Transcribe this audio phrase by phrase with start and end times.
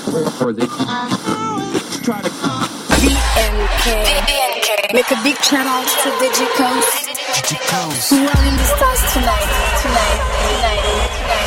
[0.00, 0.66] for the
[2.02, 2.30] try to
[3.00, 4.94] BNK.
[4.94, 8.10] Make a big shout out to the G-Coast.
[8.10, 9.48] Who are in the stars tonight?
[9.82, 10.80] Tonight, tonight,
[11.16, 11.39] tonight.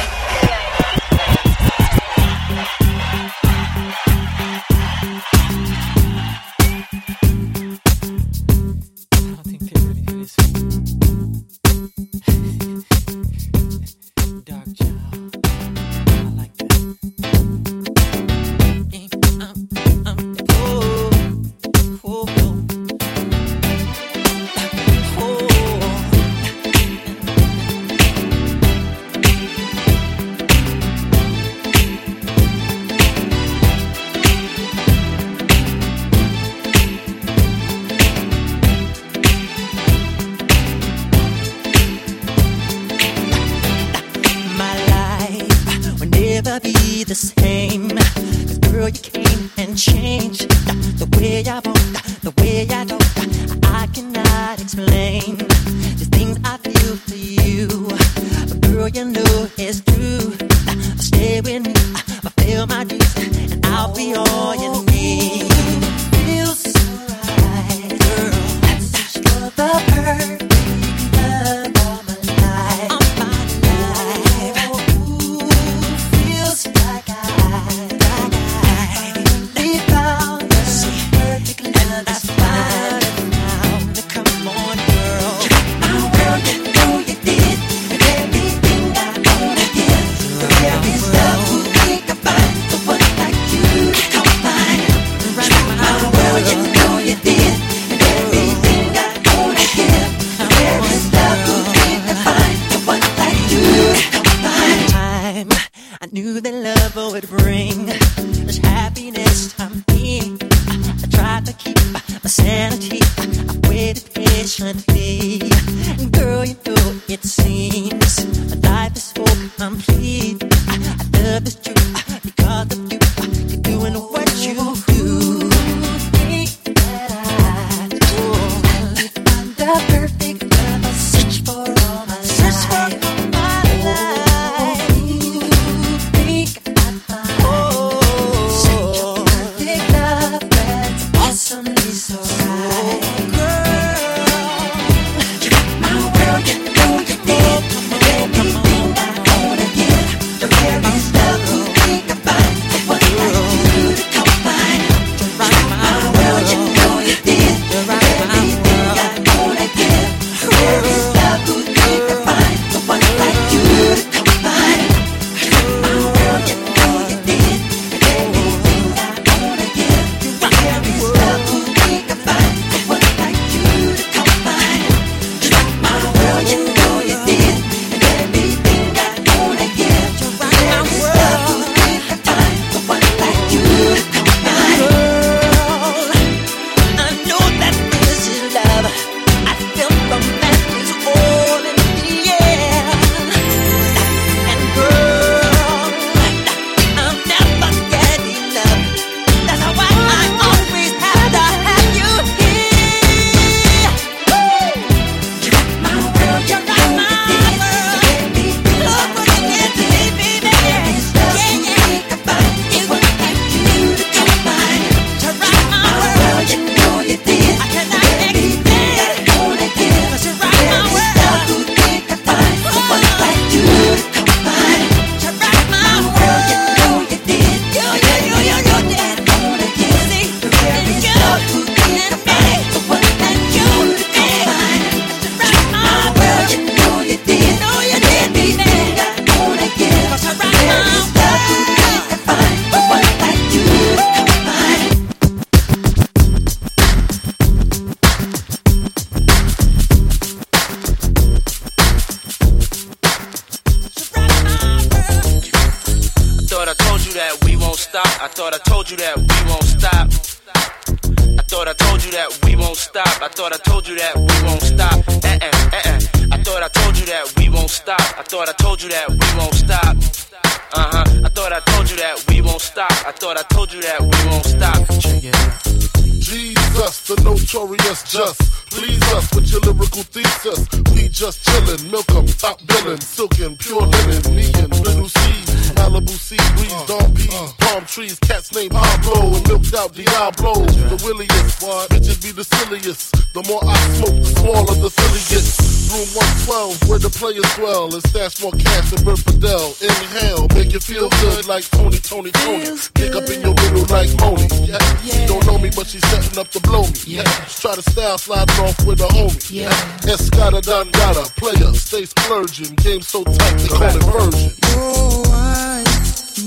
[287.73, 290.53] Palm trees, cats named Pablo and milked out Diablo.
[290.93, 291.57] The williest,
[291.89, 293.17] bitches be the silliest.
[293.33, 295.57] The more I smoke, the smaller the silly gets.
[295.89, 296.05] Room
[296.45, 299.73] 112, where the players dwell, and stash more cash than Bert Padell.
[299.81, 302.77] Inhale, make you feel good like Tony, Tony, Tony.
[302.93, 304.69] Kick up in your middle like Monie.
[304.69, 304.77] Yeah.
[305.01, 307.25] She don't know me, but she's setting up to blow me.
[307.25, 307.25] Yeah.
[307.57, 309.49] Try to style sliding off with a homie.
[309.49, 309.73] Yeah.
[310.05, 312.77] Escada Dangada, player, stay splurging.
[312.85, 314.53] Game so tight, they call it version.
[314.77, 315.81] Oh, I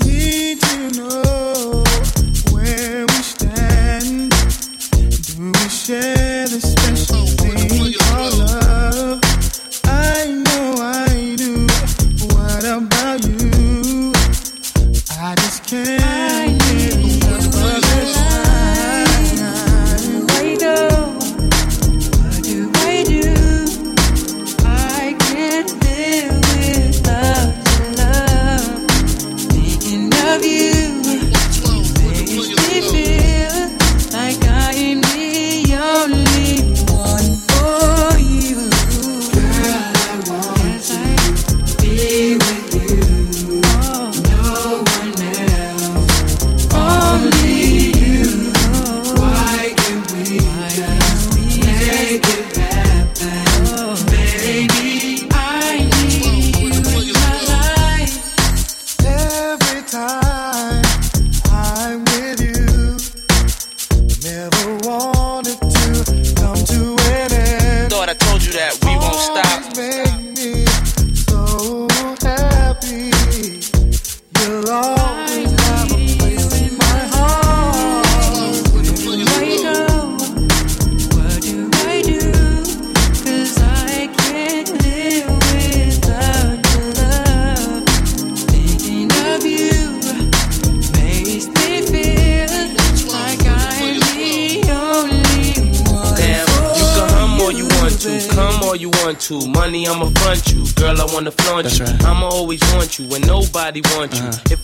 [0.07, 1.36] need to know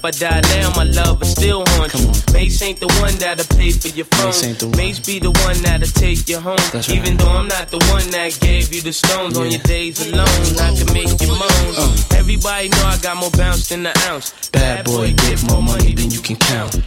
[0.05, 2.09] If I die now, my love will still haunt you.
[2.09, 2.33] on.
[2.33, 4.25] Mase ain't the one that'll pay for your phone.
[4.25, 4.75] Mase ain't the one.
[4.75, 6.59] Mase be the one that'll take you home.
[6.73, 7.19] That's Even right.
[7.19, 10.27] though I'm not the one that gave you the stones on your days alone,
[10.59, 11.71] I can make you moan.
[11.79, 11.95] Uh.
[12.19, 14.50] Everybody know I got more bounce than an ounce.
[14.50, 16.82] Bad boy, get more money than you can count.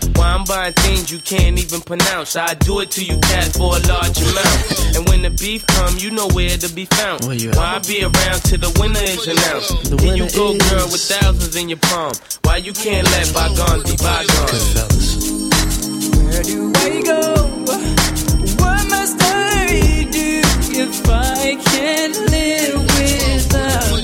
[0.49, 2.37] Why I'm buying things you can't even pronounce.
[2.37, 4.97] I do it to you, cat, for a large amount.
[4.97, 7.25] and when the beef come, you know where to be found.
[7.25, 7.57] Where you at?
[7.57, 9.91] Why I be around till the winner is announced?
[9.91, 12.13] The Here you winner go, is- girl, with thousands in your palm.
[12.43, 14.75] Why you can't let bygones be bygones?
[16.27, 17.23] Where do I go?
[18.63, 20.43] What must I do
[20.79, 23.96] if I can't live without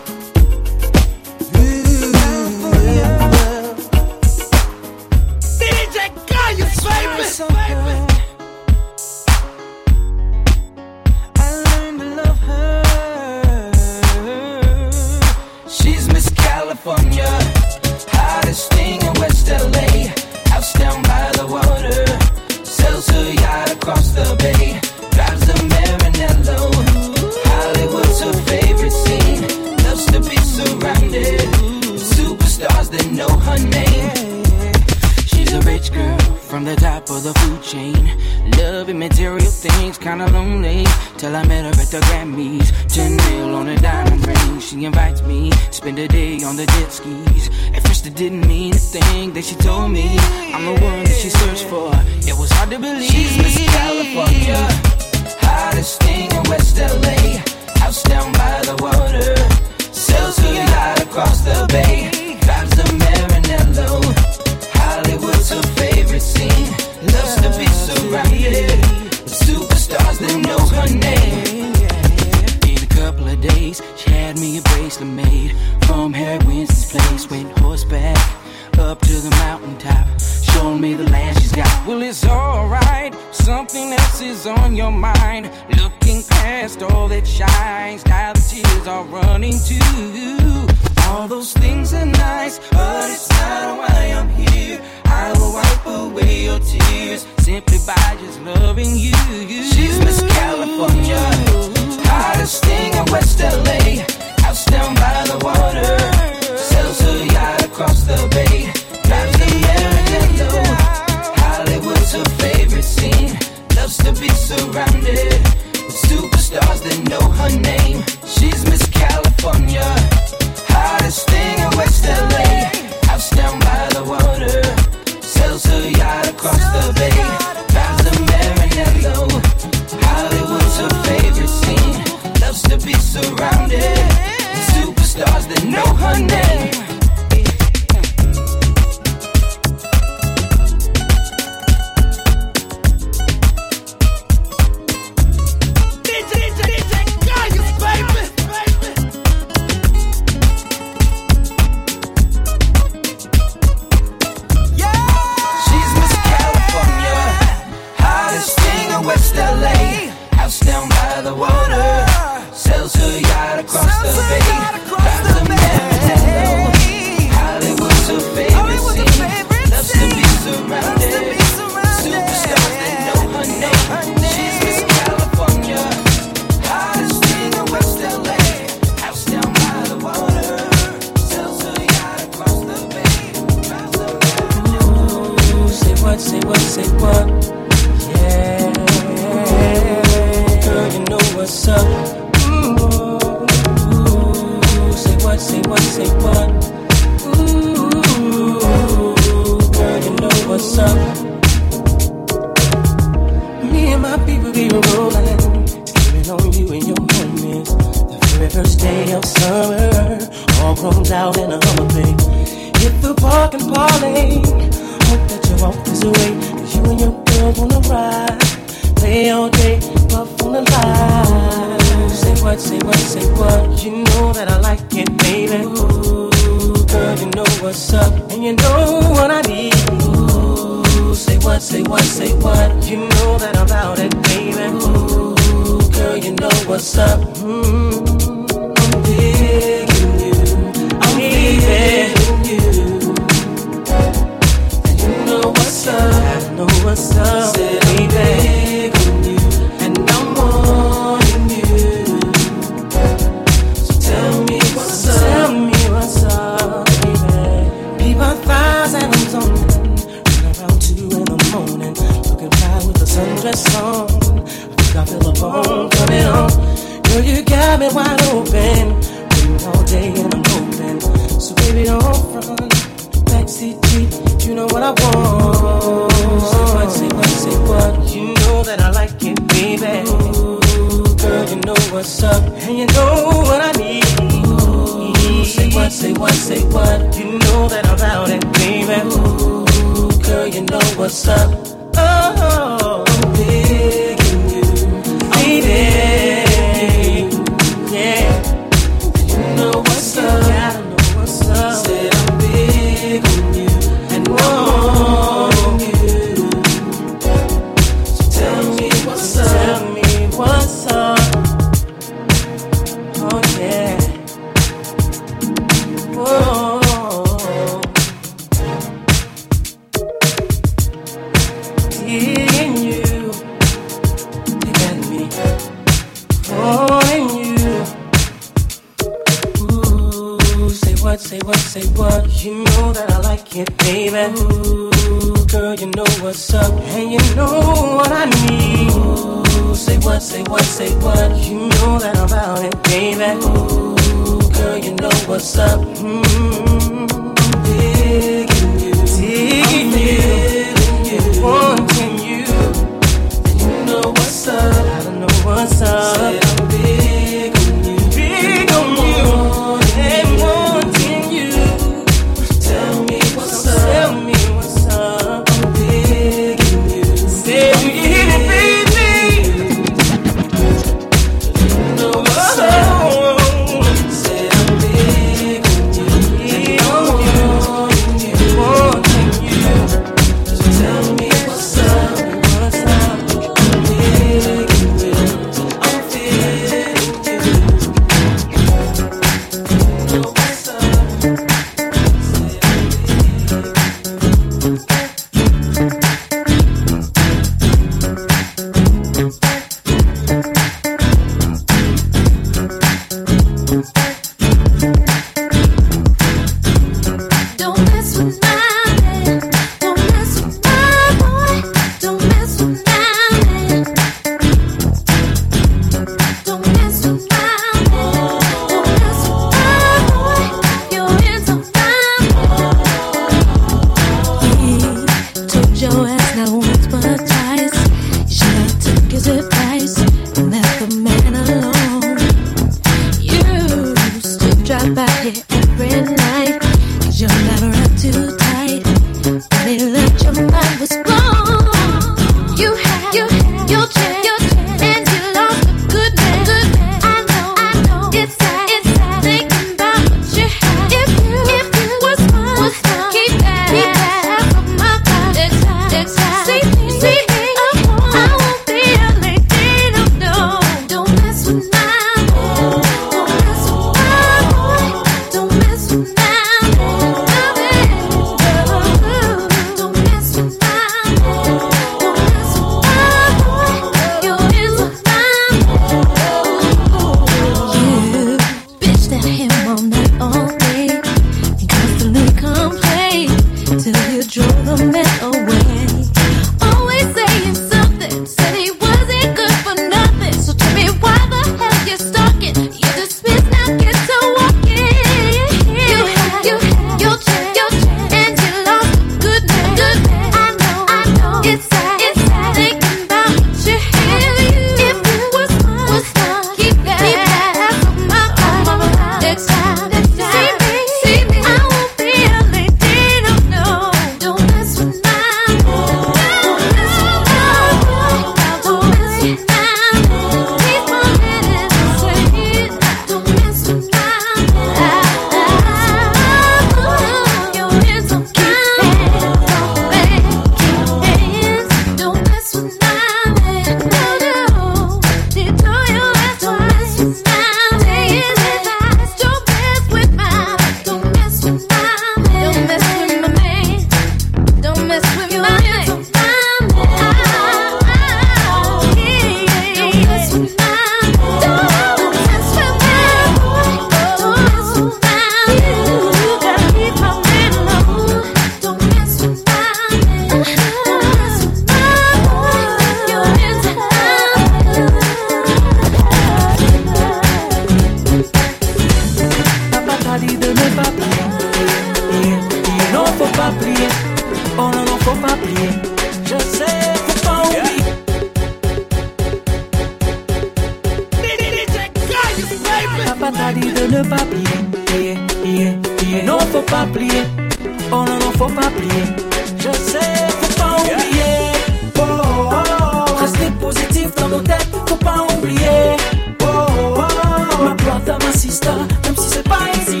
[595.14, 595.96] pas oublier.
[596.42, 597.64] Oh, oh, oh.
[597.64, 598.70] ma ma sister,
[599.04, 600.00] même si c'est pas easy.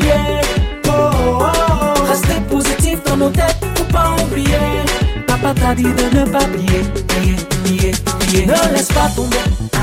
[0.88, 2.04] Oh, oh, oh.
[2.08, 4.84] Restez positif dans nos têtes, faut pas oublier.
[5.26, 8.46] Papa t'a dit de ne pas plier, plier, plier, plier.
[8.46, 9.36] Ne laisse pas tomber,
[9.74, 9.78] ah.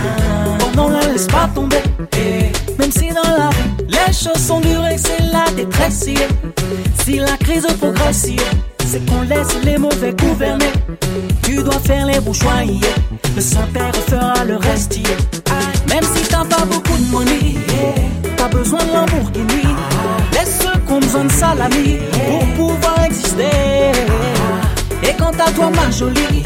[0.62, 1.82] oh non, ne laisse pas tomber.
[2.18, 2.52] Eh.
[2.80, 6.06] Même si dans la vie, les choses sont dures et c'est la détresse.
[7.04, 8.28] Si la crise progresse,
[8.88, 10.72] c'est qu'on laisse les mauvais gouverner.
[11.44, 12.64] Tu dois faire les bons choix,
[13.36, 15.00] le Saint-Père fera le reste.
[15.88, 17.56] Même si t'as pas beaucoup de money,
[18.38, 19.68] t'as besoin de Lamborghini.
[20.34, 23.44] Laisse ceux qu'on besoin de salami pour pouvoir exister.
[25.04, 26.44] Et quant à toi, ma jolie,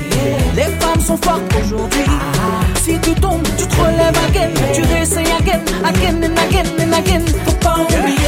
[0.55, 2.05] les femmes sont fortes aujourd'hui.
[2.83, 7.25] Si tu tombes, tu te relèves again, tu réessayes again, again and again and again.
[7.45, 8.24] Faut pas oublier.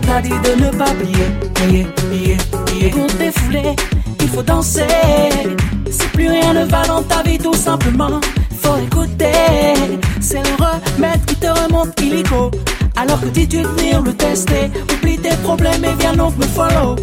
[0.00, 2.90] De ne pas plier, plier, plier, plier.
[2.90, 3.76] Pour défouler,
[4.20, 4.82] il faut danser.
[5.90, 8.20] Si plus rien ne va dans ta vie, tout simplement,
[8.60, 9.32] faut écouter.
[10.20, 12.50] C'est le remède qui te remonte illico.
[12.96, 16.96] Alors que dis-tu venir le tester, oublie tes problèmes et viens donc me follow.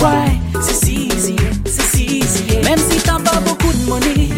[0.00, 2.58] Ouais, c'est si easy, c'est si easy.
[2.64, 4.28] Même si t'as pas beaucoup de money,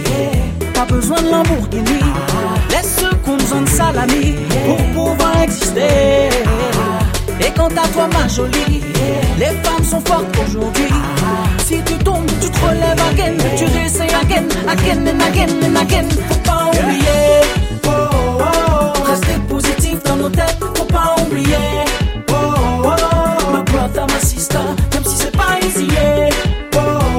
[0.75, 2.01] t'as besoin de Lamborghini.
[2.71, 4.35] Laisse ceux qu'on besoin de salami
[4.67, 6.29] pour pouvoir exister.
[7.41, 8.81] Et quant à toi, ma jolie,
[9.39, 10.89] les femmes sont fortes aujourd'hui.
[11.67, 16.09] Si tu tombes, tu te relèves again, tu réessayes again, again and again and again.
[16.29, 17.41] Faut pas oublier,
[17.87, 17.91] oh,
[18.41, 21.57] oh, rester positif dans nos têtes, faut pas oublier.
[22.31, 22.35] Oh,
[22.85, 24.59] oh, brother, ma sister,
[24.93, 25.87] même si c'est pas easy.
[25.87, 26.29] yeah.
[26.77, 26.79] Oh,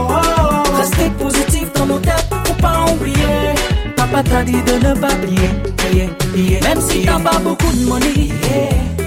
[0.09, 0.77] oh.
[0.77, 3.55] Rester positif dans nos têtes, faut pas oublier.
[3.95, 6.59] Papa t'a dit de ne pas plier, plier, plier.
[6.61, 8.29] Même si t'as pas beaucoup de money,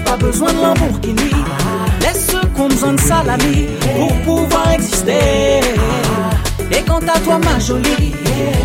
[0.09, 1.31] pas besoin de Lamborghini.
[2.01, 5.59] Laisse ceux qu'on besoin de salami pour pouvoir exister.
[6.71, 8.13] Et quant à toi, ma jolie,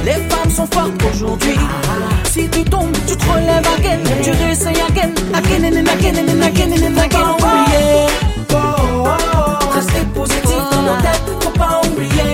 [0.04, 1.59] les femmes sont fortes aujourd'hui.
[2.33, 6.72] Si tu tombes, tu te relèves again, tu réessayes again, again and again and again
[6.72, 7.26] and again.
[9.74, 12.33] Rester positif dans nos têtes, faut pas oublier.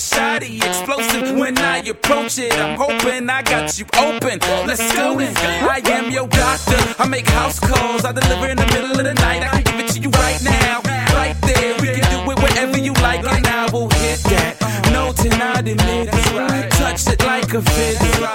[0.00, 2.52] shoddy, explosive when I approach it.
[2.58, 4.40] I'm hoping I got you open.
[4.66, 5.36] Let's go in.
[5.36, 6.78] I am your doctor.
[6.98, 8.04] I make house calls.
[8.04, 9.42] I deliver in the middle of the night.
[9.42, 10.80] I can give it to you right now,
[11.14, 11.74] right there.
[11.80, 14.56] We can do it whenever you like, and I will hit that.
[14.92, 16.70] No tonight, admit it.
[16.72, 18.29] Touch it like a fit.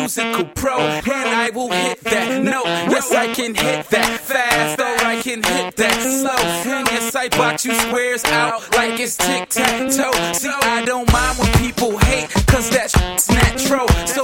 [0.00, 2.64] musical pro, and I will hit that note.
[2.90, 6.72] Yes, I can hit that fast, or I can hit that slow.
[6.72, 10.12] And yes, I bought you squares out like it's tic tac toe.
[10.32, 13.88] See, I don't mind when people hate, cause that's natural.
[14.06, 14.22] So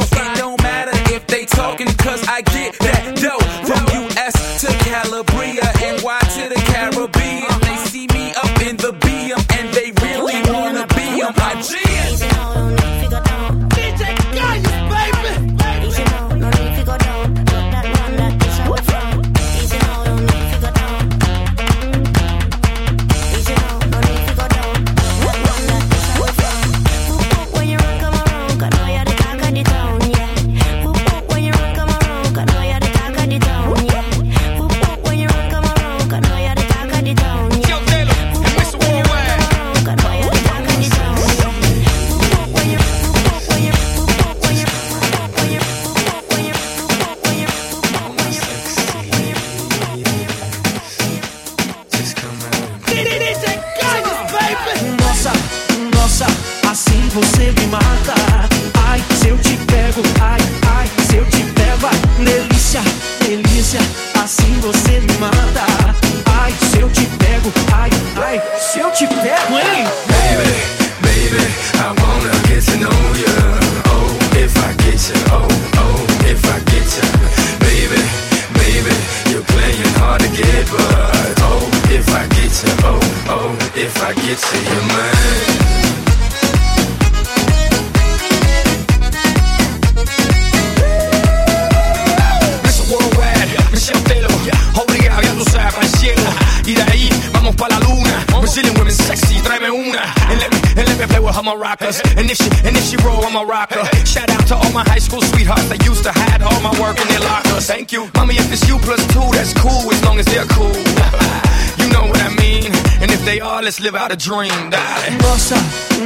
[101.47, 101.91] I'm a rocker.
[102.16, 103.84] And if she and if she roll, I'm a rocker.
[104.05, 107.01] Shout out to all my high school sweethearts that used to hide all my work
[107.01, 107.66] in their lockers.
[107.66, 108.34] Thank you, mommy.
[108.34, 110.74] If it's you plus two, that's cool as long as they're cool.
[111.78, 112.86] you know what I mean.
[113.01, 114.70] And if they are, let's live out a dream.
[114.70, 115.11] Die.
[115.22, 115.57] Nossa,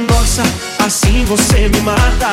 [0.09, 0.43] nossa,
[0.85, 2.29] assim você me mata.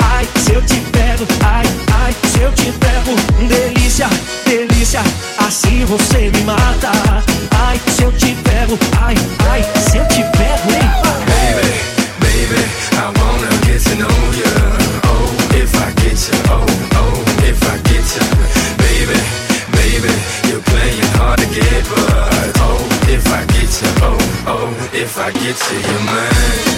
[0.00, 1.64] Ai, se eu te pego, ai,
[2.02, 3.14] ai, se eu te pego.
[3.46, 4.08] Delícia,
[4.44, 5.00] delícia,
[5.38, 6.90] assim você me mata.
[7.66, 9.14] Ai, se eu te pego, ai,
[9.50, 10.70] ai, se eu te pego.
[10.70, 11.10] Epa.
[11.30, 11.68] Baby,
[12.20, 14.52] baby, I wanna get to know you.
[15.04, 16.69] Oh, if I get you, oh.
[25.50, 26.69] it to your mind.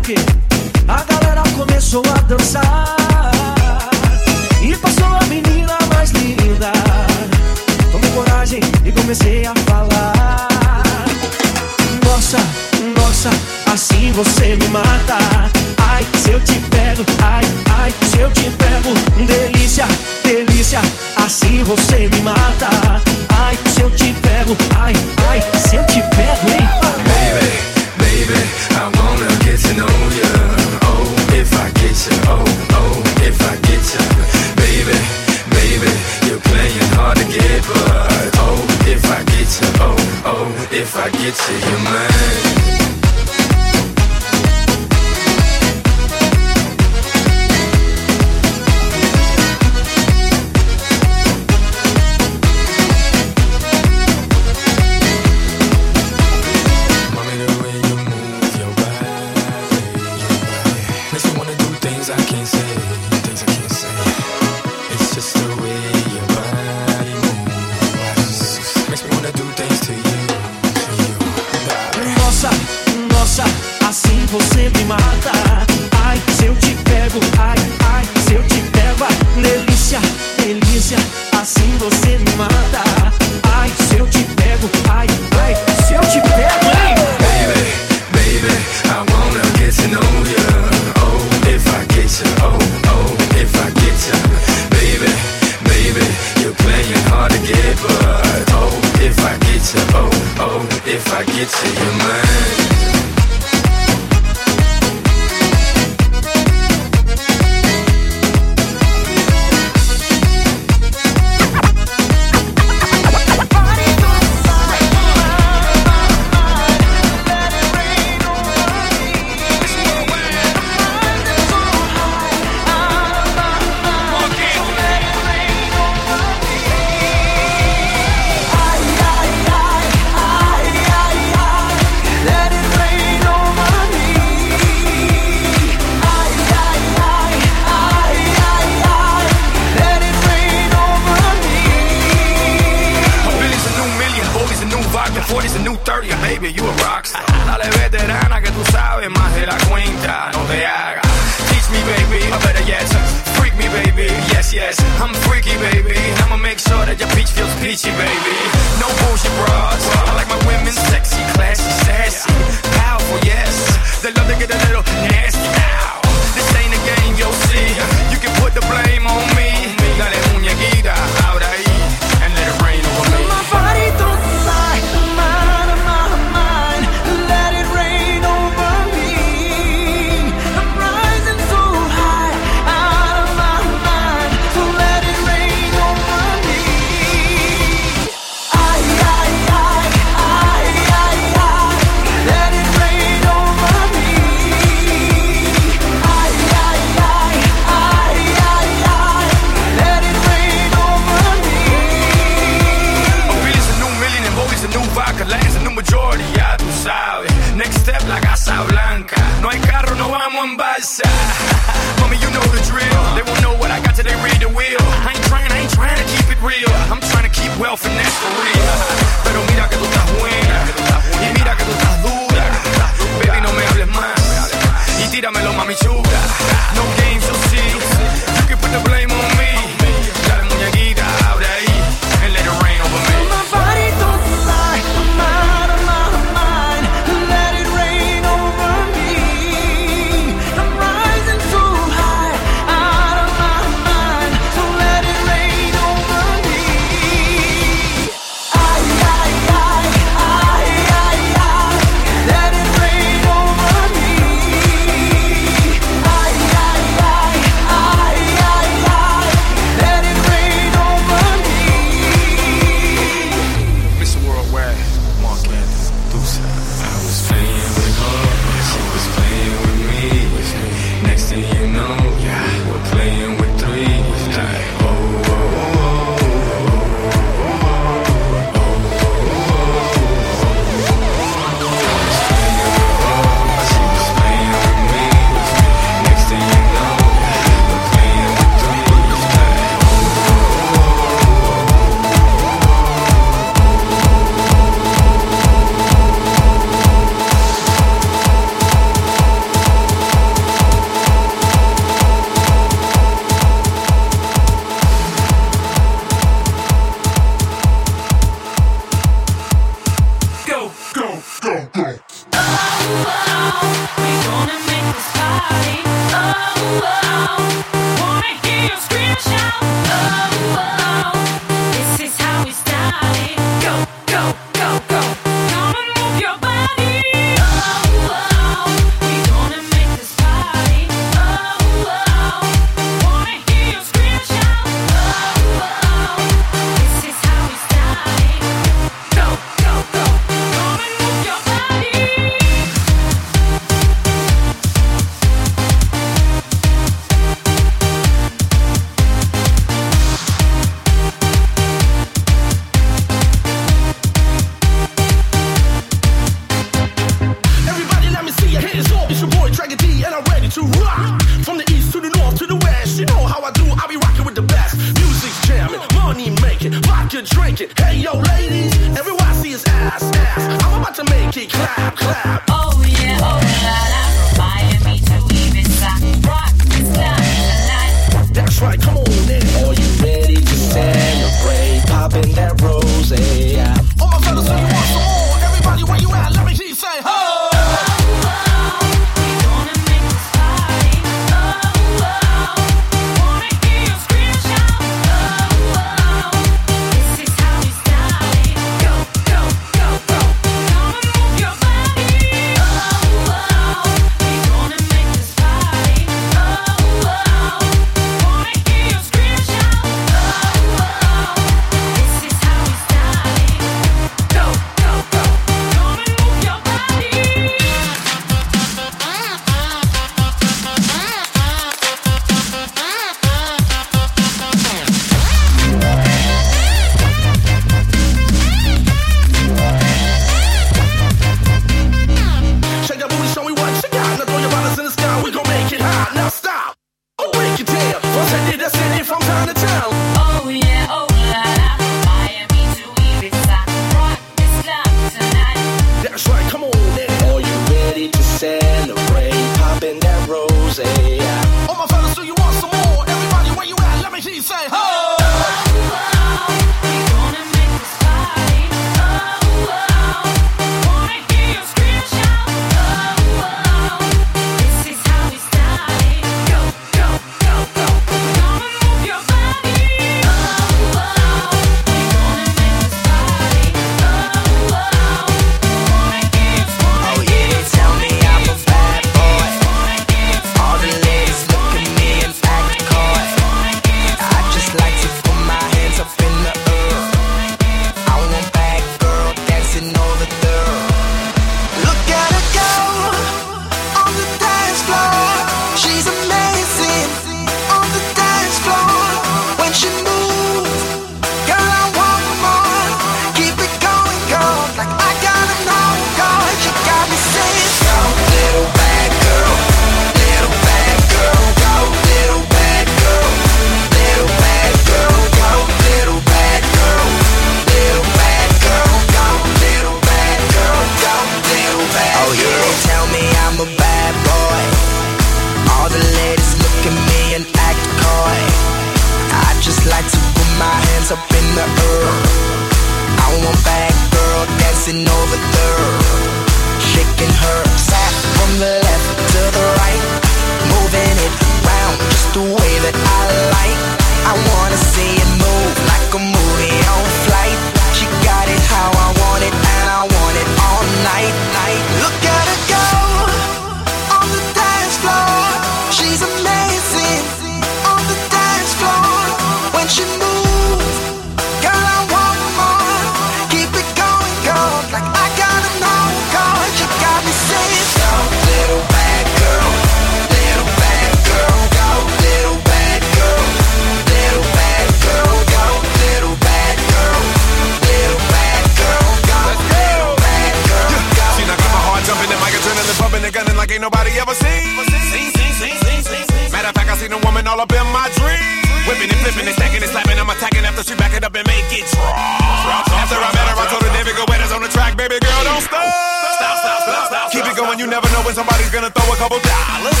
[584.16, 584.64] Ever seen.
[585.12, 586.48] Seen, seen, seen, seen, seen, seen.
[586.48, 588.64] Matter of fact, I seen a woman all up in my dream.
[588.88, 590.16] Whipping and flipping and stacking and slapping.
[590.16, 592.88] I'm attacking after she back it up and make it drop.
[592.96, 594.96] After I met her, I told her, David Guetta's on the track.
[594.96, 595.84] Baby girl, don't stop.
[595.84, 597.26] Stop, stop, stop, stop.
[597.28, 600.00] Keep it going, you never know when somebody's gonna throw a couple dollars.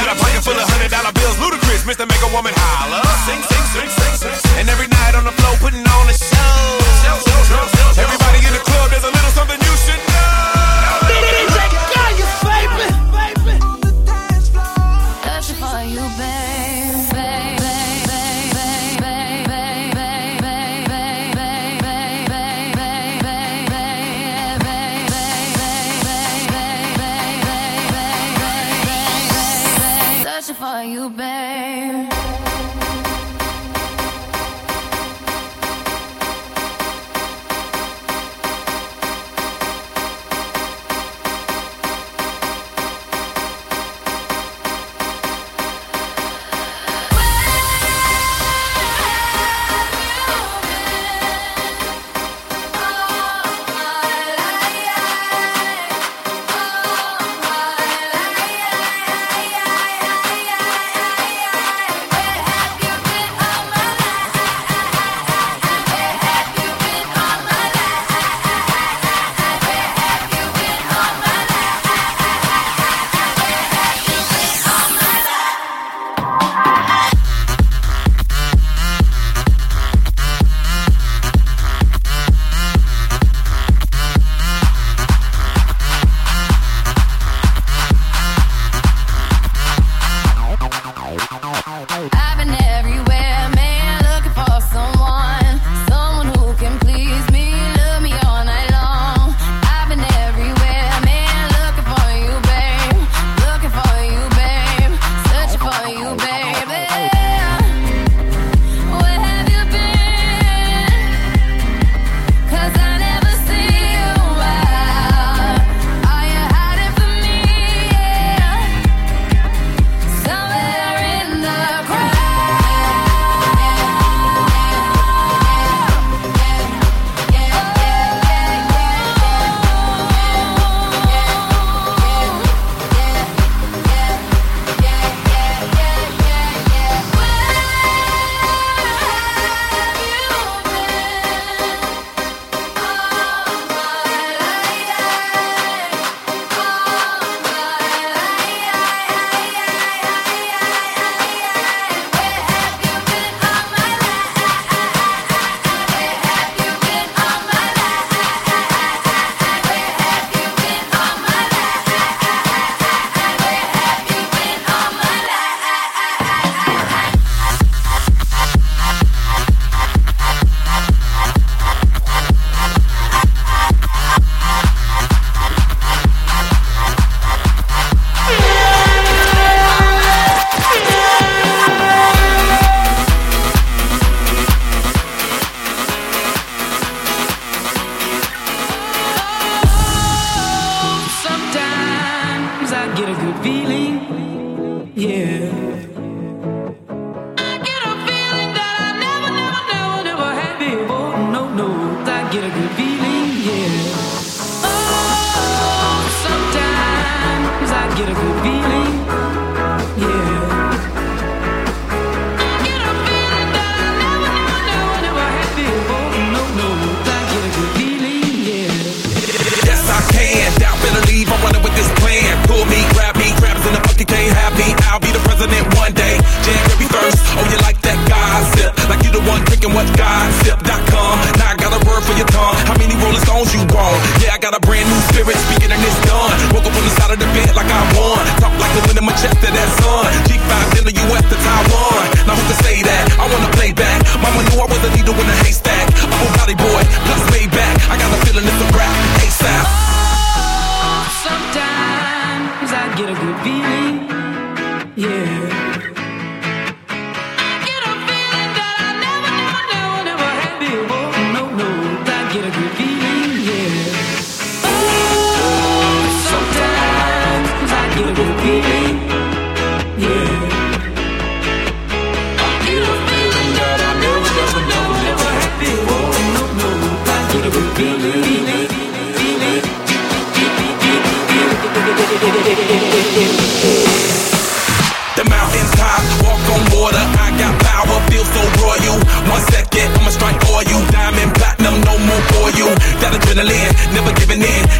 [0.00, 2.08] Got a pocket full of hundred dollar bills, Ludacris, Mr.
[2.08, 3.04] Make a Woman holler.
[3.28, 4.64] Sing, sing, sing, sing, sing.
[4.64, 5.91] And every night on the floor, putting on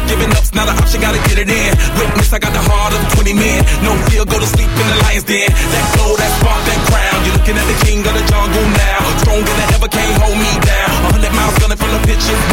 [0.07, 1.71] Giving up's not an option, gotta get it in.
[1.97, 3.59] Witness, I got the heart of 20 men.
[3.83, 5.49] No fear, go to sleep in the lion's den.
[5.49, 7.17] That glow, that spark, that crown.
[7.25, 8.99] You're looking at the king of the jungle now.
[9.23, 10.89] Stronger than ever, can't hold me down.
[11.07, 12.52] A 100 miles gunning from the pitches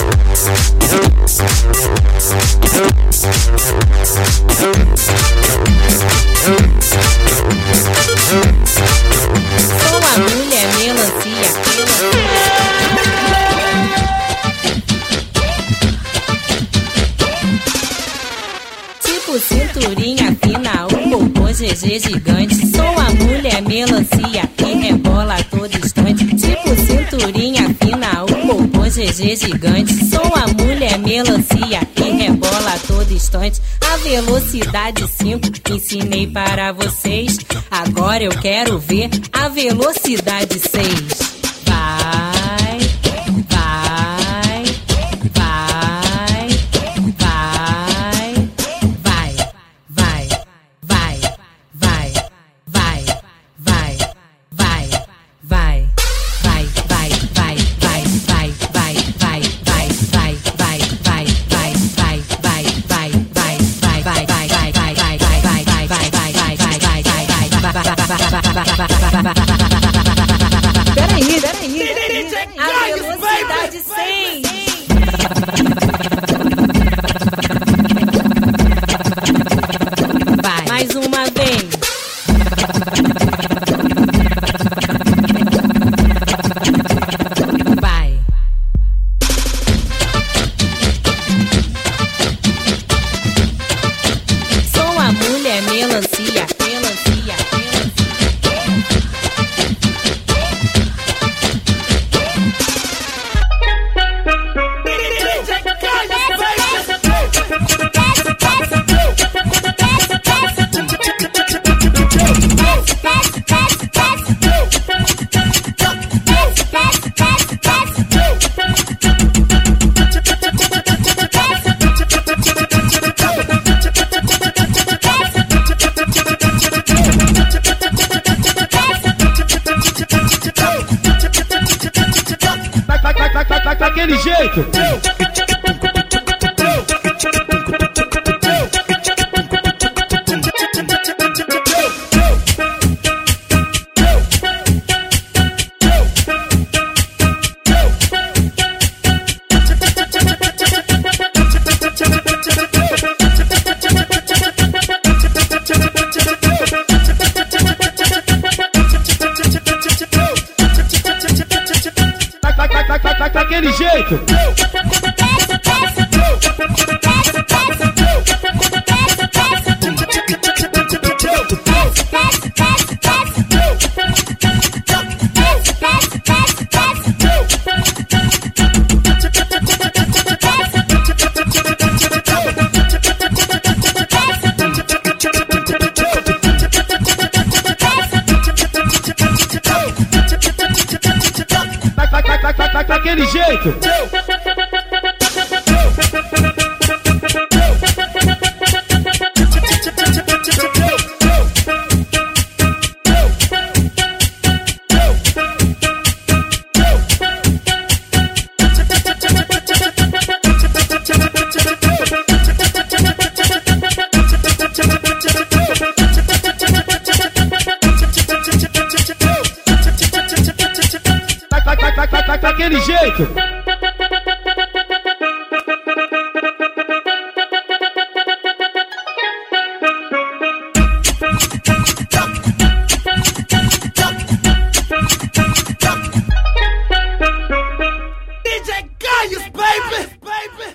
[21.91, 22.55] ser gigante.
[22.67, 26.25] Sou a mulher melancia que rebola a todo instante.
[26.25, 29.93] Tipo cinturinha fina, o popô GG gigante.
[30.05, 33.59] Sou a mulher melancia que rebola a todo instante.
[33.81, 37.37] A velocidade 5 ensinei para vocês.
[37.69, 41.30] Agora eu quero ver a velocidade 6.